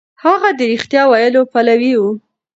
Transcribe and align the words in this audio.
هغه 0.23 0.49
د 0.59 0.59
رښتيا 0.71 1.03
ويلو 1.11 1.41
پلوی 1.51 1.93
و. 1.97 2.03